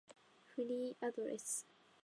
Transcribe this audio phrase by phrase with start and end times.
[0.47, 1.67] フリーアドレス